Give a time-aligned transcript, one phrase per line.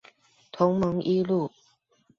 [0.51, 1.51] 同盟一路